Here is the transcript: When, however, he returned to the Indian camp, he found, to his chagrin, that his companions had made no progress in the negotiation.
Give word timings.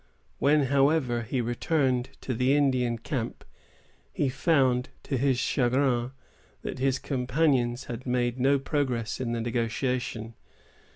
When, 0.39 0.63
however, 0.63 1.21
he 1.21 1.41
returned 1.41 2.09
to 2.21 2.33
the 2.33 2.55
Indian 2.55 2.97
camp, 2.97 3.45
he 4.11 4.29
found, 4.29 4.89
to 5.03 5.15
his 5.15 5.37
chagrin, 5.37 6.09
that 6.63 6.79
his 6.79 6.97
companions 6.97 7.83
had 7.83 8.07
made 8.07 8.39
no 8.39 8.57
progress 8.57 9.19
in 9.21 9.31
the 9.33 9.41
negotiation. 9.41 10.33